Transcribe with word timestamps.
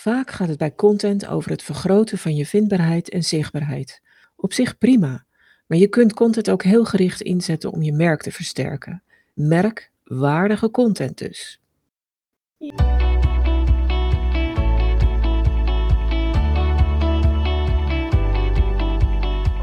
Vaak 0.00 0.30
gaat 0.30 0.48
het 0.48 0.58
bij 0.58 0.74
content 0.74 1.26
over 1.26 1.50
het 1.50 1.62
vergroten 1.62 2.18
van 2.18 2.34
je 2.34 2.46
vindbaarheid 2.46 3.08
en 3.08 3.22
zichtbaarheid. 3.22 4.00
Op 4.36 4.52
zich 4.52 4.78
prima, 4.78 5.24
maar 5.66 5.78
je 5.78 5.88
kunt 5.88 6.14
content 6.14 6.50
ook 6.50 6.62
heel 6.62 6.84
gericht 6.84 7.20
inzetten 7.20 7.72
om 7.72 7.82
je 7.82 7.92
merk 7.92 8.22
te 8.22 8.32
versterken. 8.32 9.02
Merkwaardige 9.34 10.70
content 10.70 11.18
dus. 11.18 11.60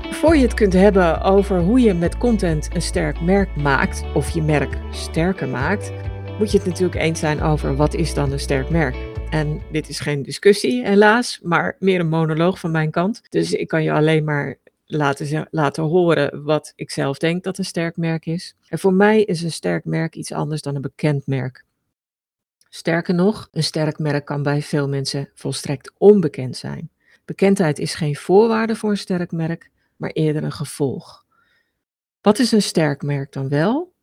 Voor 0.09 0.35
je 0.35 0.41
het 0.41 0.53
kunt 0.53 0.73
hebben 0.73 1.21
over 1.21 1.59
hoe 1.59 1.79
je 1.79 1.93
met 1.93 2.17
content 2.17 2.75
een 2.75 2.81
sterk 2.81 3.21
merk 3.21 3.55
maakt, 3.55 4.03
of 4.13 4.29
je 4.29 4.41
merk 4.41 4.77
sterker 4.91 5.47
maakt, 5.47 5.91
moet 6.39 6.51
je 6.51 6.57
het 6.57 6.67
natuurlijk 6.67 7.01
eens 7.01 7.19
zijn 7.19 7.41
over 7.41 7.75
wat 7.75 7.93
is 7.93 8.13
dan 8.13 8.31
een 8.31 8.39
sterk 8.39 8.69
merk. 8.69 9.16
En 9.29 9.61
dit 9.71 9.89
is 9.89 9.99
geen 9.99 10.23
discussie, 10.23 10.85
helaas, 10.85 11.39
maar 11.43 11.75
meer 11.79 11.99
een 11.99 12.09
monoloog 12.09 12.59
van 12.59 12.71
mijn 12.71 12.91
kant. 12.91 13.21
Dus 13.29 13.51
ik 13.51 13.67
kan 13.67 13.83
je 13.83 13.91
alleen 13.91 14.23
maar 14.23 14.57
laten, 14.85 15.47
laten 15.51 15.83
horen 15.83 16.43
wat 16.43 16.73
ik 16.75 16.91
zelf 16.91 17.17
denk 17.17 17.43
dat 17.43 17.57
een 17.57 17.65
sterk 17.65 17.97
merk 17.97 18.25
is. 18.25 18.55
En 18.67 18.79
voor 18.79 18.93
mij 18.93 19.23
is 19.23 19.41
een 19.41 19.51
sterk 19.51 19.85
merk 19.85 20.15
iets 20.15 20.31
anders 20.31 20.61
dan 20.61 20.75
een 20.75 20.81
bekend 20.81 21.27
merk. 21.27 21.65
Sterker 22.69 23.13
nog, 23.13 23.47
een 23.51 23.63
sterk 23.63 23.99
merk 23.99 24.25
kan 24.25 24.43
bij 24.43 24.61
veel 24.61 24.87
mensen 24.87 25.29
volstrekt 25.33 25.91
onbekend 25.97 26.57
zijn. 26.57 26.89
Bekendheid 27.25 27.79
is 27.79 27.95
geen 27.95 28.15
voorwaarde 28.15 28.75
voor 28.75 28.89
een 28.89 28.97
sterk 28.97 29.31
merk, 29.31 29.69
maar 29.95 30.09
eerder 30.09 30.43
een 30.43 30.51
gevolg. 30.51 31.25
Wat 32.21 32.39
is 32.39 32.51
een 32.51 32.61
sterk 32.61 33.01
merk 33.01 33.31
dan 33.31 33.49
wel? 33.49 33.93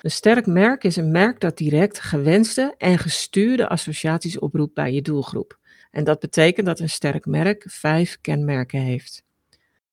Een 0.00 0.10
sterk 0.10 0.46
merk 0.46 0.84
is 0.84 0.96
een 0.96 1.10
merk 1.10 1.40
dat 1.40 1.56
direct 1.56 2.00
gewenste 2.00 2.74
en 2.78 2.98
gestuurde 2.98 3.68
associaties 3.68 4.38
oproept 4.38 4.74
bij 4.74 4.92
je 4.92 5.02
doelgroep. 5.02 5.58
En 5.90 6.04
dat 6.04 6.20
betekent 6.20 6.66
dat 6.66 6.80
een 6.80 6.90
sterk 6.90 7.26
merk 7.26 7.64
vijf 7.68 8.18
kenmerken 8.20 8.80
heeft. 8.80 9.24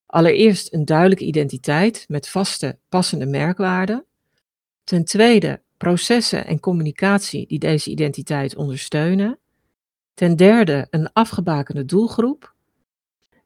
Allereerst 0.05 0.73
een 0.73 0.85
duidelijke 0.85 1.25
identiteit 1.25 2.05
met 2.07 2.29
vaste, 2.29 2.79
passende 2.89 3.25
merkwaarden. 3.25 4.05
Ten 4.83 5.05
tweede 5.05 5.61
processen 5.77 6.45
en 6.45 6.59
communicatie 6.59 7.47
die 7.47 7.59
deze 7.59 7.89
identiteit 7.89 8.55
ondersteunen. 8.55 9.39
Ten 10.13 10.35
derde 10.35 10.87
een 10.89 11.13
afgebakende 11.13 11.85
doelgroep. 11.85 12.55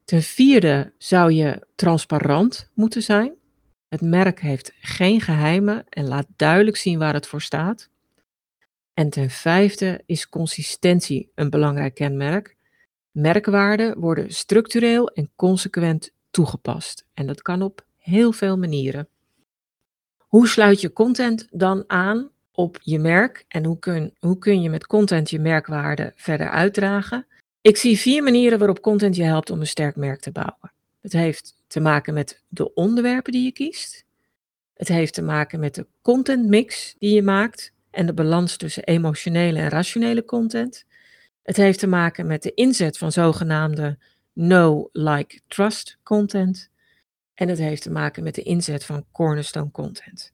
Ten 0.04 0.22
vierde 0.22 0.92
zou 0.98 1.32
je 1.32 1.66
transparant 1.74 2.70
moeten 2.74 3.02
zijn. 3.02 3.34
Het 3.88 4.00
merk 4.00 4.40
heeft 4.40 4.72
geen 4.80 5.20
geheimen 5.20 5.84
en 5.88 6.08
laat 6.08 6.26
duidelijk 6.36 6.76
zien 6.76 6.98
waar 6.98 7.14
het 7.14 7.26
voor 7.26 7.42
staat. 7.42 7.88
En 8.94 9.10
ten 9.10 9.30
vijfde 9.30 10.02
is 10.06 10.28
consistentie 10.28 11.30
een 11.34 11.50
belangrijk 11.50 11.94
kenmerk. 11.94 12.56
Merkwaarden 13.10 13.98
worden 13.98 14.32
structureel 14.32 15.08
en 15.08 15.30
consequent 15.36 16.10
toegepast. 16.30 17.04
En 17.14 17.26
dat 17.26 17.42
kan 17.42 17.62
op 17.62 17.84
heel 17.96 18.32
veel 18.32 18.58
manieren. 18.58 19.08
Hoe 20.18 20.48
sluit 20.48 20.80
je 20.80 20.92
content 20.92 21.46
dan 21.50 21.84
aan 21.86 22.30
op 22.52 22.78
je 22.82 22.98
merk 22.98 23.44
en 23.48 23.64
hoe 23.64 23.78
kun, 23.78 24.14
hoe 24.18 24.38
kun 24.38 24.62
je 24.62 24.70
met 24.70 24.86
content 24.86 25.30
je 25.30 25.38
merkwaarde 25.38 26.12
verder 26.16 26.48
uitdragen? 26.48 27.26
Ik 27.60 27.76
zie 27.76 27.98
vier 27.98 28.22
manieren 28.22 28.58
waarop 28.58 28.80
content 28.80 29.16
je 29.16 29.22
helpt 29.22 29.50
om 29.50 29.60
een 29.60 29.66
sterk 29.66 29.96
merk 29.96 30.20
te 30.20 30.30
bouwen. 30.30 30.72
Het 31.00 31.12
heeft 31.12 31.55
te 31.66 31.80
maken 31.80 32.14
met 32.14 32.42
de 32.48 32.74
onderwerpen 32.74 33.32
die 33.32 33.44
je 33.44 33.52
kiest. 33.52 34.04
Het 34.74 34.88
heeft 34.88 35.14
te 35.14 35.22
maken 35.22 35.60
met 35.60 35.74
de 35.74 35.86
content 36.02 36.46
mix 36.46 36.94
die 36.98 37.14
je 37.14 37.22
maakt 37.22 37.72
en 37.90 38.06
de 38.06 38.14
balans 38.14 38.56
tussen 38.56 38.84
emotionele 38.84 39.58
en 39.58 39.68
rationele 39.68 40.24
content. 40.24 40.84
Het 41.42 41.56
heeft 41.56 41.78
te 41.78 41.86
maken 41.86 42.26
met 42.26 42.42
de 42.42 42.54
inzet 42.54 42.98
van 42.98 43.12
zogenaamde 43.12 43.98
know, 44.34 44.88
like, 44.92 45.40
trust 45.48 45.98
content. 46.02 46.70
En 47.34 47.48
het 47.48 47.58
heeft 47.58 47.82
te 47.82 47.90
maken 47.90 48.22
met 48.22 48.34
de 48.34 48.42
inzet 48.42 48.84
van 48.84 49.06
cornerstone 49.12 49.70
content. 49.70 50.32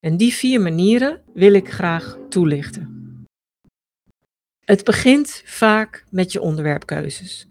En 0.00 0.16
die 0.16 0.34
vier 0.34 0.60
manieren 0.60 1.22
wil 1.34 1.52
ik 1.52 1.70
graag 1.70 2.18
toelichten. 2.28 2.98
Het 4.64 4.84
begint 4.84 5.42
vaak 5.44 6.04
met 6.10 6.32
je 6.32 6.40
onderwerpkeuzes. 6.40 7.46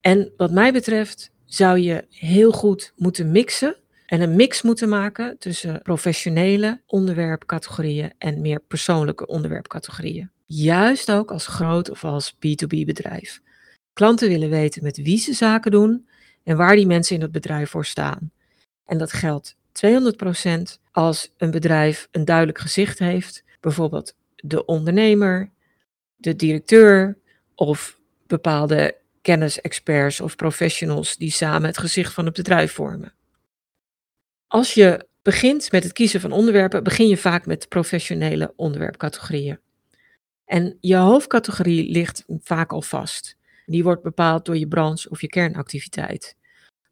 En 0.00 0.32
wat 0.36 0.50
mij 0.50 0.72
betreft 0.72 1.32
zou 1.52 1.78
je 1.78 2.04
heel 2.10 2.52
goed 2.52 2.92
moeten 2.96 3.30
mixen 3.30 3.76
en 4.06 4.20
een 4.20 4.36
mix 4.36 4.62
moeten 4.62 4.88
maken 4.88 5.38
tussen 5.38 5.82
professionele 5.82 6.80
onderwerpcategorieën 6.86 8.12
en 8.18 8.40
meer 8.40 8.60
persoonlijke 8.60 9.26
onderwerpcategorieën. 9.26 10.30
Juist 10.46 11.10
ook 11.10 11.30
als 11.30 11.46
groot 11.46 11.90
of 11.90 12.04
als 12.04 12.34
B2B 12.34 12.84
bedrijf. 12.84 13.40
Klanten 13.92 14.28
willen 14.28 14.50
weten 14.50 14.82
met 14.82 14.96
wie 14.96 15.18
ze 15.18 15.32
zaken 15.32 15.70
doen 15.70 16.08
en 16.42 16.56
waar 16.56 16.76
die 16.76 16.86
mensen 16.86 17.16
in 17.16 17.22
het 17.22 17.32
bedrijf 17.32 17.70
voor 17.70 17.84
staan. 17.84 18.30
En 18.86 18.98
dat 18.98 19.12
geldt 19.12 19.56
200% 19.86 20.62
als 20.92 21.32
een 21.36 21.50
bedrijf 21.50 22.08
een 22.10 22.24
duidelijk 22.24 22.58
gezicht 22.58 22.98
heeft, 22.98 23.44
bijvoorbeeld 23.60 24.14
de 24.36 24.64
ondernemer, 24.64 25.50
de 26.16 26.36
directeur 26.36 27.18
of 27.54 27.98
bepaalde 28.26 28.98
kennisexperts 29.30 30.20
of 30.20 30.36
professionals 30.36 31.16
die 31.16 31.30
samen 31.30 31.68
het 31.68 31.78
gezicht 31.78 32.12
van 32.12 32.24
het 32.24 32.34
bedrijf 32.34 32.72
vormen. 32.72 33.14
Als 34.46 34.74
je 34.74 35.06
begint 35.22 35.72
met 35.72 35.82
het 35.82 35.92
kiezen 35.92 36.20
van 36.20 36.32
onderwerpen, 36.32 36.84
begin 36.84 37.08
je 37.08 37.16
vaak 37.16 37.46
met 37.46 37.68
professionele 37.68 38.52
onderwerpcategorieën. 38.56 39.60
En 40.44 40.76
je 40.80 40.96
hoofdcategorie 40.96 41.90
ligt 41.90 42.24
vaak 42.26 42.72
al 42.72 42.82
vast. 42.82 43.36
Die 43.66 43.82
wordt 43.82 44.02
bepaald 44.02 44.44
door 44.44 44.56
je 44.56 44.68
branche 44.68 45.10
of 45.10 45.20
je 45.20 45.28
kernactiviteit. 45.28 46.36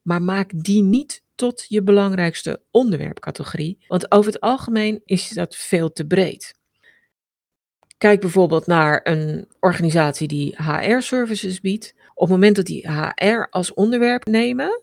Maar 0.03 0.22
maak 0.22 0.50
die 0.54 0.82
niet 0.82 1.22
tot 1.34 1.65
je 1.69 1.82
belangrijkste 1.82 2.62
onderwerpcategorie, 2.71 3.78
want 3.88 4.12
over 4.12 4.32
het 4.32 4.41
algemeen 4.41 5.03
is 5.04 5.28
dat 5.28 5.56
veel 5.56 5.93
te 5.93 6.06
breed. 6.06 6.54
Kijk 7.98 8.21
bijvoorbeeld 8.21 8.66
naar 8.66 9.00
een 9.03 9.48
organisatie 9.60 10.28
die 10.28 10.56
HR-services 10.56 11.60
biedt. 11.60 11.94
Op 12.19 12.29
het 12.29 12.31
moment 12.31 12.56
dat 12.56 12.67
die 12.67 12.89
HR 12.89 13.47
als 13.51 13.75
onderwerp 13.75 14.25
nemen, 14.27 14.83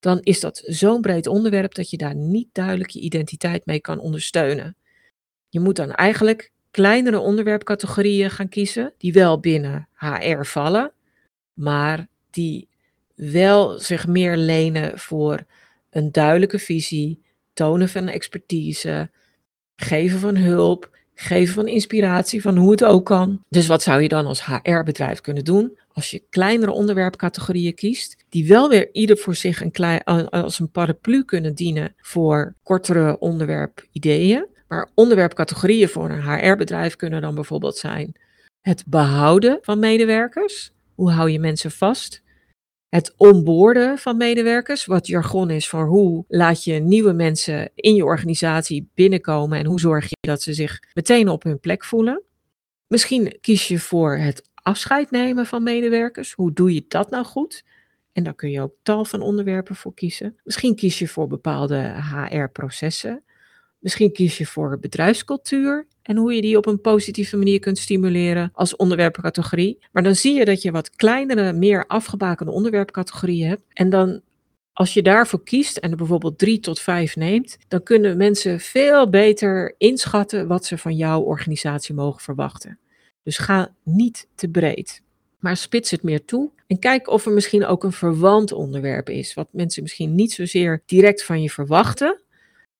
dan 0.00 0.20
is 0.22 0.40
dat 0.40 0.62
zo'n 0.64 1.00
breed 1.00 1.26
onderwerp 1.26 1.74
dat 1.74 1.90
je 1.90 1.96
daar 1.96 2.14
niet 2.14 2.48
duidelijk 2.52 2.90
je 2.90 3.00
identiteit 3.00 3.66
mee 3.66 3.80
kan 3.80 3.98
ondersteunen. 3.98 4.76
Je 5.48 5.60
moet 5.60 5.76
dan 5.76 5.92
eigenlijk 5.92 6.52
kleinere 6.70 7.18
onderwerpcategorieën 7.18 8.30
gaan 8.30 8.48
kiezen, 8.48 8.92
die 8.98 9.12
wel 9.12 9.40
binnen 9.40 9.88
HR 9.94 10.42
vallen, 10.42 10.92
maar 11.52 12.08
die 12.30 12.68
wel 13.14 13.78
zich 13.78 14.06
meer 14.06 14.36
lenen 14.36 14.98
voor 14.98 15.44
een 15.90 16.12
duidelijke 16.12 16.58
visie, 16.58 17.22
tonen 17.52 17.88
van 17.88 18.08
expertise, 18.08 19.10
geven 19.76 20.18
van 20.18 20.36
hulp, 20.36 20.97
geven 21.20 21.54
van 21.54 21.66
inspiratie 21.66 22.42
van 22.42 22.56
hoe 22.56 22.70
het 22.70 22.84
ook 22.84 23.04
kan. 23.06 23.44
Dus 23.48 23.66
wat 23.66 23.82
zou 23.82 24.02
je 24.02 24.08
dan 24.08 24.26
als 24.26 24.44
HR-bedrijf 24.44 25.20
kunnen 25.20 25.44
doen? 25.44 25.78
Als 25.92 26.10
je 26.10 26.22
kleinere 26.30 26.70
onderwerpcategorieën 26.70 27.74
kiest, 27.74 28.24
die 28.28 28.48
wel 28.48 28.68
weer 28.68 28.88
ieder 28.92 29.16
voor 29.16 29.34
zich 29.34 29.60
een 29.60 29.70
klein, 29.70 30.04
als 30.04 30.58
een 30.58 30.70
paraplu 30.70 31.24
kunnen 31.24 31.54
dienen 31.54 31.94
voor 31.96 32.54
kortere 32.62 33.18
onderwerpideeën. 33.18 34.46
Maar 34.68 34.90
onderwerpcategorieën 34.94 35.88
voor 35.88 36.10
een 36.10 36.22
HR-bedrijf 36.22 36.96
kunnen 36.96 37.20
dan 37.20 37.34
bijvoorbeeld 37.34 37.76
zijn 37.76 38.12
het 38.60 38.84
behouden 38.86 39.58
van 39.62 39.78
medewerkers. 39.78 40.72
Hoe 40.94 41.10
hou 41.10 41.30
je 41.30 41.38
mensen 41.38 41.70
vast? 41.70 42.22
Het 42.88 43.14
onboorden 43.16 43.98
van 43.98 44.16
medewerkers, 44.16 44.84
wat 44.84 45.06
jargon 45.06 45.50
is 45.50 45.68
voor 45.68 45.86
hoe 45.86 46.24
laat 46.28 46.64
je 46.64 46.74
nieuwe 46.74 47.12
mensen 47.12 47.70
in 47.74 47.94
je 47.94 48.04
organisatie 48.04 48.90
binnenkomen 48.94 49.58
en 49.58 49.66
hoe 49.66 49.80
zorg 49.80 50.08
je 50.08 50.16
dat 50.20 50.42
ze 50.42 50.52
zich 50.52 50.78
meteen 50.94 51.28
op 51.28 51.42
hun 51.42 51.60
plek 51.60 51.84
voelen. 51.84 52.22
Misschien 52.86 53.38
kies 53.40 53.68
je 53.68 53.78
voor 53.78 54.16
het 54.16 54.48
afscheid 54.54 55.10
nemen 55.10 55.46
van 55.46 55.62
medewerkers. 55.62 56.32
Hoe 56.32 56.52
doe 56.52 56.74
je 56.74 56.84
dat 56.88 57.10
nou 57.10 57.24
goed? 57.24 57.64
En 58.12 58.24
daar 58.24 58.34
kun 58.34 58.50
je 58.50 58.60
ook 58.60 58.74
tal 58.82 59.04
van 59.04 59.20
onderwerpen 59.20 59.76
voor 59.76 59.94
kiezen. 59.94 60.36
Misschien 60.44 60.74
kies 60.74 60.98
je 60.98 61.08
voor 61.08 61.26
bepaalde 61.26 61.94
HR-processen. 62.02 63.24
Misschien 63.78 64.12
kies 64.12 64.38
je 64.38 64.46
voor 64.46 64.78
bedrijfscultuur 64.78 65.86
en 66.02 66.16
hoe 66.16 66.34
je 66.34 66.40
die 66.40 66.56
op 66.56 66.66
een 66.66 66.80
positieve 66.80 67.36
manier 67.36 67.58
kunt 67.58 67.78
stimuleren 67.78 68.50
als 68.52 68.76
onderwerpcategorie. 68.76 69.78
Maar 69.92 70.02
dan 70.02 70.14
zie 70.14 70.34
je 70.34 70.44
dat 70.44 70.62
je 70.62 70.70
wat 70.70 70.90
kleinere, 70.90 71.52
meer 71.52 71.86
afgebakende 71.86 72.52
onderwerpcategorieën 72.52 73.48
hebt. 73.48 73.62
En 73.72 73.90
dan, 73.90 74.20
als 74.72 74.94
je 74.94 75.02
daarvoor 75.02 75.42
kiest 75.42 75.76
en 75.76 75.90
er 75.90 75.96
bijvoorbeeld 75.96 76.38
drie 76.38 76.60
tot 76.60 76.80
vijf 76.80 77.16
neemt, 77.16 77.58
dan 77.68 77.82
kunnen 77.82 78.16
mensen 78.16 78.60
veel 78.60 79.10
beter 79.10 79.74
inschatten 79.78 80.46
wat 80.46 80.64
ze 80.64 80.78
van 80.78 80.96
jouw 80.96 81.20
organisatie 81.20 81.94
mogen 81.94 82.20
verwachten. 82.20 82.78
Dus 83.22 83.38
ga 83.38 83.74
niet 83.82 84.28
te 84.34 84.48
breed. 84.48 85.02
Maar 85.38 85.56
spits 85.56 85.90
het 85.90 86.02
meer 86.02 86.24
toe 86.24 86.50
en 86.66 86.78
kijk 86.78 87.08
of 87.08 87.26
er 87.26 87.32
misschien 87.32 87.66
ook 87.66 87.84
een 87.84 87.92
verwant 87.92 88.52
onderwerp 88.52 89.08
is, 89.08 89.34
wat 89.34 89.48
mensen 89.52 89.82
misschien 89.82 90.14
niet 90.14 90.32
zozeer 90.32 90.82
direct 90.86 91.24
van 91.24 91.42
je 91.42 91.50
verwachten, 91.50 92.20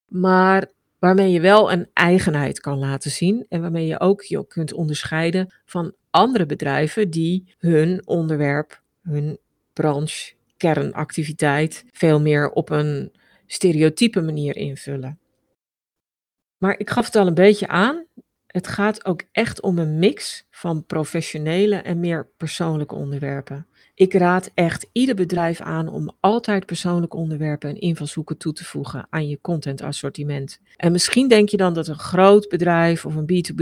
maar 0.06 0.70
waarmee 0.98 1.30
je 1.30 1.40
wel 1.40 1.72
een 1.72 1.88
eigenheid 1.92 2.60
kan 2.60 2.78
laten 2.78 3.10
zien 3.10 3.46
en 3.48 3.60
waarmee 3.60 3.86
je 3.86 4.00
ook 4.00 4.22
je 4.22 4.46
kunt 4.46 4.72
onderscheiden 4.72 5.54
van 5.64 5.94
andere 6.10 6.46
bedrijven 6.46 7.10
die 7.10 7.54
hun 7.58 8.06
onderwerp, 8.06 8.82
hun 9.02 9.38
branche, 9.72 10.34
kernactiviteit 10.56 11.84
veel 11.92 12.20
meer 12.20 12.50
op 12.50 12.70
een 12.70 13.12
stereotype 13.46 14.20
manier 14.20 14.56
invullen. 14.56 15.18
Maar 16.58 16.78
ik 16.78 16.90
gaf 16.90 17.06
het 17.06 17.16
al 17.16 17.26
een 17.26 17.34
beetje 17.34 17.68
aan. 17.68 18.06
Het 18.46 18.66
gaat 18.66 19.04
ook 19.04 19.22
echt 19.32 19.60
om 19.60 19.78
een 19.78 19.98
mix 19.98 20.46
van 20.50 20.86
professionele 20.86 21.76
en 21.76 22.00
meer 22.00 22.28
persoonlijke 22.36 22.94
onderwerpen. 22.94 23.66
Ik 23.98 24.12
raad 24.12 24.50
echt 24.54 24.86
ieder 24.92 25.14
bedrijf 25.14 25.60
aan 25.60 25.88
om 25.88 26.10
altijd 26.20 26.66
persoonlijke 26.66 27.16
onderwerpen 27.16 27.70
en 27.70 27.80
invalshoeken 27.80 28.36
toe 28.36 28.52
te 28.52 28.64
voegen 28.64 29.06
aan 29.10 29.28
je 29.28 29.40
content 29.40 29.82
assortiment. 29.82 30.60
En 30.76 30.92
misschien 30.92 31.28
denk 31.28 31.48
je 31.48 31.56
dan 31.56 31.74
dat 31.74 31.88
een 31.88 31.98
groot 31.98 32.48
bedrijf 32.48 33.06
of 33.06 33.14
een 33.14 33.52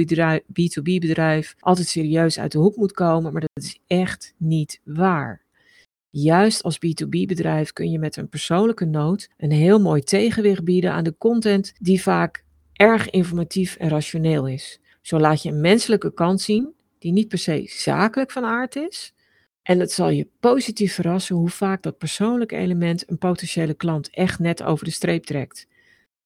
B2B 0.49 0.99
bedrijf 0.99 1.55
altijd 1.59 1.87
serieus 1.87 2.39
uit 2.39 2.53
de 2.53 2.59
hoek 2.59 2.77
moet 2.77 2.93
komen, 2.93 3.33
maar 3.33 3.41
dat 3.41 3.65
is 3.65 3.79
echt 3.87 4.35
niet 4.37 4.81
waar. 4.85 5.45
Juist 6.11 6.63
als 6.63 6.79
B2B 6.79 7.09
bedrijf 7.09 7.73
kun 7.73 7.91
je 7.91 7.99
met 7.99 8.17
een 8.17 8.29
persoonlijke 8.29 8.85
noot 8.85 9.29
een 9.37 9.53
heel 9.53 9.81
mooi 9.81 10.03
tegenwicht 10.03 10.65
bieden 10.65 10.93
aan 10.93 11.05
de 11.05 11.17
content 11.19 11.73
die 11.79 12.03
vaak 12.03 12.45
erg 12.73 13.11
informatief 13.11 13.77
en 13.77 13.89
rationeel 13.89 14.49
is. 14.49 14.81
Zo 15.03 15.19
laat 15.19 15.43
je 15.43 15.49
een 15.49 15.61
menselijke 15.61 16.15
kant 16.15 16.41
zien 16.41 16.75
die 16.99 17.13
niet 17.13 17.29
per 17.29 17.39
se 17.39 17.63
zakelijk 17.67 18.31
van 18.31 18.45
aard 18.45 18.77
is. 18.77 19.15
En 19.67 19.81
het 19.81 19.93
zal 19.93 20.09
je 20.09 20.29
positief 20.41 20.95
verrassen 20.95 21.37
hoe 21.37 21.51
vaak 21.51 21.83
dat 21.83 21.99
persoonlijke 21.99 22.57
element 22.57 23.11
een 23.11 23.19
potentiële 23.19 23.75
klant 23.75 24.11
echt 24.11 24.39
net 24.39 24.63
over 24.63 24.85
de 24.85 24.91
streep 24.91 25.25
trekt. 25.25 25.67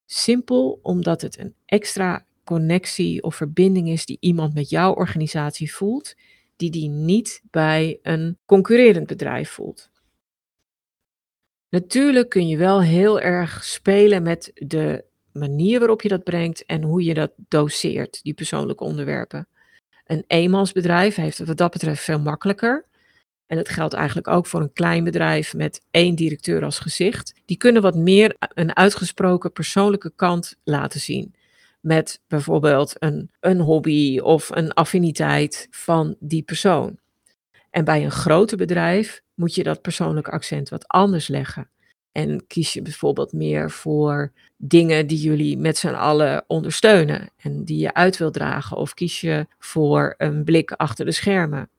Simpel 0.07 0.79
omdat 0.83 1.21
het 1.21 1.39
een 1.39 1.55
extra 1.67 2.27
connectie 2.45 3.23
of 3.23 3.35
verbinding 3.35 3.89
is 3.89 4.07
die 4.07 4.17
iemand 4.21 4.55
met 4.55 4.71
jouw 4.71 4.95
organisatie 4.95 5.75
voelt, 5.75 6.15
die 6.57 6.71
die 6.71 6.89
niet 6.89 7.43
bij 7.51 7.99
een 8.03 8.39
concurrerend 8.47 9.07
bedrijf 9.07 9.51
voelt. 9.51 9.91
Natuurlijk 11.69 12.29
kun 12.29 12.49
je 12.49 12.57
wel 12.57 12.83
heel 12.83 13.21
erg 13.21 13.65
spelen 13.65 14.23
met 14.23 14.51
de 14.55 15.05
manier 15.33 15.79
waarop 15.79 16.03
je 16.03 16.09
dat 16.09 16.25
brengt 16.25 16.65
en 16.65 16.83
hoe 16.83 17.05
je 17.05 17.15
dat 17.15 17.33
doseert, 17.37 18.23
die 18.23 18.35
persoonlijke 18.35 18.85
onderwerpen. 18.85 19.49
Een 20.05 20.25
eenmansbedrijf 20.27 21.15
heeft 21.15 21.39
het 21.39 21.49
wat 21.49 21.57
dat 21.57 21.71
betreft 21.71 22.03
veel 22.03 22.21
makkelijker. 22.21 22.89
En 23.51 23.57
dat 23.57 23.69
geldt 23.69 23.95
eigenlijk 23.95 24.29
ook 24.29 24.47
voor 24.47 24.61
een 24.61 24.73
klein 24.73 25.05
bedrijf 25.05 25.55
met 25.55 25.81
één 25.91 26.15
directeur 26.15 26.65
als 26.65 26.79
gezicht. 26.79 27.35
Die 27.45 27.57
kunnen 27.57 27.83
wat 27.83 27.95
meer 27.95 28.37
een 28.39 28.77
uitgesproken 28.77 29.53
persoonlijke 29.53 30.13
kant 30.17 30.57
laten 30.65 31.01
zien. 31.01 31.35
Met 31.81 32.21
bijvoorbeeld 32.27 32.95
een, 32.99 33.31
een 33.41 33.61
hobby 33.61 34.19
of 34.19 34.51
een 34.51 34.73
affiniteit 34.73 35.69
van 35.71 36.17
die 36.21 36.43
persoon. 36.43 36.99
En 37.71 37.85
bij 37.85 38.05
een 38.05 38.11
groter 38.11 38.57
bedrijf 38.57 39.23
moet 39.35 39.55
je 39.55 39.63
dat 39.63 39.83
persoonlijke 39.83 40.31
accent 40.31 40.69
wat 40.69 40.89
anders 40.89 41.29
leggen. 41.29 41.71
En 42.13 42.47
kies 42.47 42.73
je 42.73 42.83
bijvoorbeeld 42.83 43.33
meer 43.33 43.71
voor 43.71 44.33
dingen 44.57 45.07
die 45.07 45.19
jullie 45.19 45.59
met 45.59 45.77
z'n 45.77 45.89
allen 45.89 46.45
ondersteunen 46.47 47.31
en 47.37 47.65
die 47.65 47.79
je 47.79 47.95
uit 47.95 48.17
wil 48.17 48.31
dragen. 48.31 48.77
Of 48.77 48.95
kies 48.95 49.21
je 49.21 49.47
voor 49.59 50.15
een 50.17 50.45
blik 50.45 50.73
achter 50.73 51.05
de 51.05 51.13
schermen. 51.13 51.71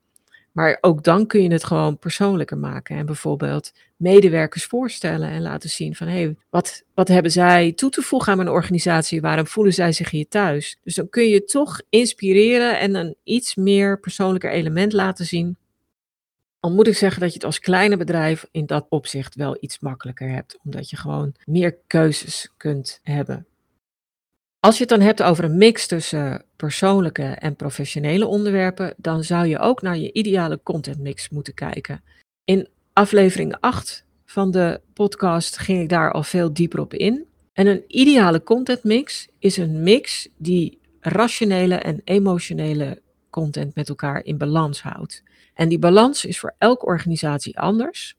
Maar 0.51 0.77
ook 0.81 1.03
dan 1.03 1.27
kun 1.27 1.44
je 1.44 1.51
het 1.51 1.63
gewoon 1.63 1.98
persoonlijker 1.98 2.57
maken. 2.57 2.98
En 2.98 3.06
bijvoorbeeld 3.06 3.71
medewerkers 3.98 4.65
voorstellen 4.65 5.30
en 5.30 5.42
laten 5.42 5.69
zien 5.69 5.95
van 5.95 6.07
hé, 6.07 6.21
hey, 6.21 6.36
wat, 6.50 6.83
wat 6.94 7.07
hebben 7.07 7.31
zij 7.31 7.71
toe 7.71 7.89
te 7.89 8.01
voegen 8.01 8.31
aan 8.31 8.38
mijn 8.38 8.50
organisatie? 8.50 9.21
Waarom 9.21 9.48
voelen 9.48 9.74
zij 9.74 9.92
zich 9.92 10.09
hier 10.09 10.27
thuis? 10.27 10.77
Dus 10.83 10.95
dan 10.95 11.09
kun 11.09 11.27
je 11.27 11.44
toch 11.44 11.81
inspireren 11.89 12.80
en 12.80 12.95
een 12.95 13.15
iets 13.24 13.56
meer 13.56 14.00
persoonlijker 14.00 14.51
element 14.51 14.94
laten 14.94 15.25
zien 15.25 15.57
al 16.62 16.71
moet 16.71 16.88
ik 16.88 16.98
zeggen 16.98 17.21
dat 17.21 17.30
je 17.30 17.36
het 17.36 17.45
als 17.45 17.59
kleine 17.59 17.98
bedrijf 17.98 18.48
in 18.51 18.65
dat 18.65 18.86
opzicht 18.89 19.36
wel 19.36 19.57
iets 19.59 19.80
makkelijker 19.80 20.30
hebt, 20.30 20.57
omdat 20.63 20.89
je 20.89 20.95
gewoon 20.95 21.36
meer 21.45 21.77
keuzes 21.88 22.51
kunt 22.57 23.00
hebben. 23.03 23.45
Als 24.61 24.75
je 24.75 24.81
het 24.81 24.89
dan 24.89 25.01
hebt 25.01 25.23
over 25.23 25.43
een 25.43 25.57
mix 25.57 25.87
tussen 25.87 26.43
persoonlijke 26.55 27.23
en 27.23 27.55
professionele 27.55 28.25
onderwerpen, 28.25 28.93
dan 28.97 29.23
zou 29.23 29.47
je 29.47 29.59
ook 29.59 29.81
naar 29.81 29.97
je 29.97 30.11
ideale 30.11 30.59
contentmix 30.63 31.29
moeten 31.29 31.53
kijken. 31.53 32.03
In 32.43 32.67
aflevering 32.93 33.55
8 33.59 34.05
van 34.25 34.51
de 34.51 34.81
podcast 34.93 35.57
ging 35.57 35.81
ik 35.81 35.89
daar 35.89 36.11
al 36.11 36.23
veel 36.23 36.53
dieper 36.53 36.79
op 36.79 36.93
in. 36.93 37.25
En 37.53 37.67
een 37.67 37.83
ideale 37.87 38.43
contentmix 38.43 39.27
is 39.39 39.57
een 39.57 39.83
mix 39.83 40.27
die 40.37 40.79
rationele 40.99 41.75
en 41.75 42.01
emotionele 42.03 43.01
content 43.29 43.75
met 43.75 43.89
elkaar 43.89 44.23
in 44.23 44.37
balans 44.37 44.81
houdt. 44.81 45.23
En 45.53 45.69
die 45.69 45.79
balans 45.79 46.25
is 46.25 46.39
voor 46.39 46.55
elke 46.57 46.85
organisatie 46.85 47.59
anders. 47.59 48.15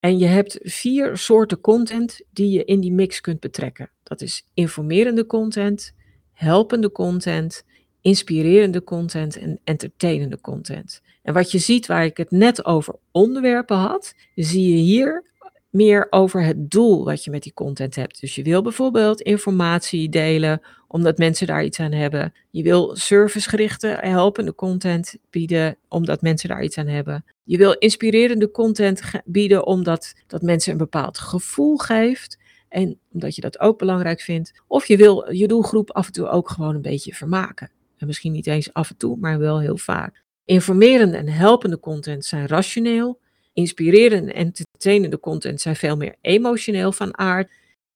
En 0.00 0.18
je 0.18 0.26
hebt 0.26 0.58
vier 0.62 1.16
soorten 1.16 1.60
content 1.60 2.20
die 2.32 2.50
je 2.50 2.64
in 2.64 2.80
die 2.80 2.92
mix 2.92 3.20
kunt 3.20 3.40
betrekken. 3.40 3.90
Dat 4.02 4.20
is 4.20 4.44
informerende 4.54 5.26
content, 5.26 5.94
helpende 6.32 6.92
content, 6.92 7.64
inspirerende 8.00 8.84
content 8.84 9.36
en 9.36 9.60
entertainende 9.64 10.40
content. 10.40 11.02
En 11.22 11.34
wat 11.34 11.50
je 11.50 11.58
ziet 11.58 11.86
waar 11.86 12.04
ik 12.04 12.16
het 12.16 12.30
net 12.30 12.64
over 12.64 12.94
onderwerpen 13.10 13.76
had, 13.76 14.14
zie 14.34 14.76
je 14.76 14.82
hier 14.82 15.24
meer 15.70 16.06
over 16.10 16.42
het 16.42 16.70
doel 16.70 17.04
wat 17.04 17.24
je 17.24 17.30
met 17.30 17.42
die 17.42 17.54
content 17.54 17.94
hebt. 17.94 18.20
Dus 18.20 18.34
je 18.34 18.42
wil 18.42 18.62
bijvoorbeeld 18.62 19.20
informatie 19.20 20.08
delen 20.08 20.60
omdat 20.88 21.18
mensen 21.18 21.46
daar 21.46 21.64
iets 21.64 21.80
aan 21.80 21.92
hebben. 21.92 22.32
Je 22.50 22.62
wil 22.62 22.96
servicegerichte, 22.96 23.98
helpende 24.00 24.54
content 24.54 25.16
bieden 25.30 25.76
omdat 25.88 26.22
mensen 26.22 26.48
daar 26.48 26.62
iets 26.62 26.78
aan 26.78 26.86
hebben. 26.86 27.24
Je 27.44 27.56
wil 27.56 27.72
inspirerende 27.72 28.50
content 28.50 29.02
bieden 29.24 29.66
omdat 29.66 30.14
dat 30.26 30.42
mensen 30.42 30.72
een 30.72 30.78
bepaald 30.78 31.18
gevoel 31.18 31.76
geeft. 31.76 32.38
En 32.68 32.98
omdat 33.12 33.34
je 33.34 33.40
dat 33.40 33.60
ook 33.60 33.78
belangrijk 33.78 34.20
vindt. 34.20 34.62
Of 34.66 34.86
je 34.86 34.96
wil 34.96 35.32
je 35.32 35.48
doelgroep 35.48 35.90
af 35.90 36.06
en 36.06 36.12
toe 36.12 36.28
ook 36.28 36.50
gewoon 36.50 36.74
een 36.74 36.82
beetje 36.82 37.14
vermaken. 37.14 37.70
En 37.96 38.06
misschien 38.06 38.32
niet 38.32 38.46
eens 38.46 38.72
af 38.72 38.90
en 38.90 38.96
toe, 38.96 39.16
maar 39.16 39.38
wel 39.38 39.60
heel 39.60 39.76
vaak. 39.76 40.22
Informerende 40.44 41.16
en 41.16 41.28
helpende 41.28 41.80
content 41.80 42.24
zijn 42.24 42.46
rationeel 42.46 43.20
inspirerende 43.58 44.32
en 44.32 44.44
entertainende 44.46 45.20
content 45.20 45.60
zijn 45.60 45.76
veel 45.76 45.96
meer 45.96 46.14
emotioneel 46.20 46.92
van 46.92 47.18
aard. 47.18 47.50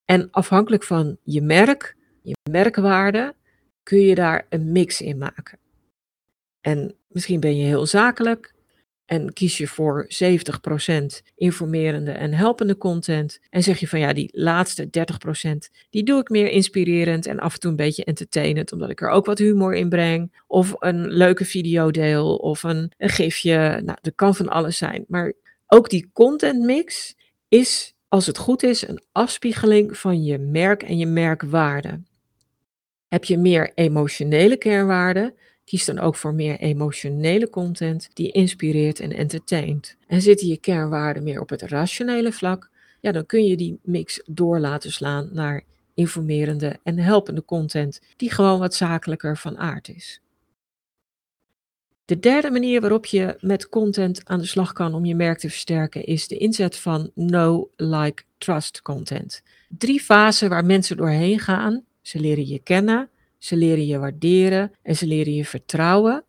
En 0.04 0.28
afhankelijk 0.30 0.82
van 0.82 1.16
je 1.22 1.42
merk, 1.42 1.96
je 2.22 2.34
merkwaarde, 2.50 3.34
kun 3.82 4.00
je 4.00 4.14
daar 4.14 4.46
een 4.48 4.72
mix 4.72 5.00
in 5.00 5.18
maken. 5.18 5.58
En 6.60 6.94
misschien 7.08 7.40
ben 7.40 7.56
je 7.56 7.64
heel 7.64 7.86
zakelijk 7.86 8.54
en 9.04 9.32
kies 9.32 9.58
je 9.58 9.66
voor 9.66 10.08
70% 10.08 11.04
informerende 11.34 12.10
en 12.10 12.32
helpende 12.32 12.78
content. 12.78 13.40
En 13.50 13.62
zeg 13.62 13.78
je 13.78 13.88
van 13.88 14.00
ja, 14.00 14.12
die 14.12 14.28
laatste 14.32 14.86
30% 14.86 14.90
die 15.90 16.02
doe 16.02 16.20
ik 16.20 16.28
meer 16.28 16.50
inspirerend 16.50 17.26
en 17.26 17.38
af 17.38 17.54
en 17.54 17.60
toe 17.60 17.70
een 17.70 17.76
beetje 17.76 18.04
entertainend, 18.04 18.72
omdat 18.72 18.90
ik 18.90 19.00
er 19.00 19.08
ook 19.08 19.26
wat 19.26 19.38
humor 19.38 19.74
in 19.74 19.88
breng. 19.88 20.42
Of 20.46 20.74
een 20.78 21.08
leuke 21.08 21.44
video 21.44 21.90
deel 21.90 22.36
of 22.36 22.62
een, 22.62 22.92
een 22.96 23.08
gifje. 23.08 23.80
Nou, 23.84 23.98
dat 24.00 24.14
kan 24.14 24.34
van 24.34 24.48
alles 24.48 24.76
zijn. 24.76 25.04
Maar 25.08 25.32
ook 25.74 25.90
die 25.90 26.10
content 26.12 26.64
mix 26.64 27.14
is, 27.48 27.94
als 28.08 28.26
het 28.26 28.38
goed 28.38 28.62
is, 28.62 28.88
een 28.88 29.02
afspiegeling 29.12 29.98
van 29.98 30.24
je 30.24 30.38
merk 30.38 30.82
en 30.82 30.98
je 30.98 31.06
merkwaarde. 31.06 32.00
Heb 33.08 33.24
je 33.24 33.38
meer 33.38 33.72
emotionele 33.74 34.56
kernwaarden, 34.56 35.34
kies 35.64 35.84
dan 35.84 35.98
ook 35.98 36.16
voor 36.16 36.34
meer 36.34 36.58
emotionele 36.58 37.50
content 37.50 38.08
die 38.12 38.32
inspireert 38.32 39.00
en 39.00 39.12
entertaint. 39.12 39.96
En 40.06 40.22
zitten 40.22 40.46
je 40.46 40.56
kernwaarden 40.56 41.22
meer 41.22 41.40
op 41.40 41.48
het 41.48 41.62
rationele 41.62 42.32
vlak, 42.32 42.70
ja, 43.00 43.12
dan 43.12 43.26
kun 43.26 43.44
je 43.44 43.56
die 43.56 43.78
mix 43.82 44.22
door 44.26 44.58
laten 44.58 44.92
slaan 44.92 45.28
naar 45.32 45.62
informerende 45.94 46.78
en 46.82 46.98
helpende 46.98 47.44
content 47.44 48.00
die 48.16 48.30
gewoon 48.30 48.58
wat 48.58 48.74
zakelijker 48.74 49.36
van 49.36 49.58
aard 49.58 49.88
is. 49.88 50.20
De 52.12 52.18
derde 52.18 52.50
manier 52.50 52.80
waarop 52.80 53.06
je 53.06 53.36
met 53.40 53.68
content 53.68 54.20
aan 54.24 54.38
de 54.38 54.46
slag 54.46 54.72
kan 54.72 54.94
om 54.94 55.04
je 55.04 55.14
merk 55.14 55.38
te 55.38 55.48
versterken 55.48 56.04
is 56.04 56.28
de 56.28 56.36
inzet 56.36 56.76
van 56.76 57.10
know, 57.14 57.68
like, 57.76 58.22
trust 58.38 58.82
content. 58.82 59.42
Drie 59.68 60.00
fasen 60.00 60.48
waar 60.48 60.64
mensen 60.64 60.96
doorheen 60.96 61.38
gaan. 61.38 61.84
Ze 62.00 62.20
leren 62.20 62.46
je 62.46 62.58
kennen, 62.58 63.08
ze 63.38 63.56
leren 63.56 63.86
je 63.86 63.98
waarderen 63.98 64.72
en 64.82 64.96
ze 64.96 65.06
leren 65.06 65.34
je 65.34 65.44
vertrouwen. 65.44 66.24